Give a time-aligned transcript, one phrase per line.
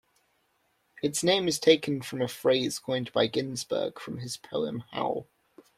[1.03, 5.27] Its name is taken from a phrase coined by Ginsberg, from his poem Howl.